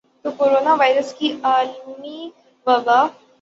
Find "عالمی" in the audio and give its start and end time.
1.49-2.19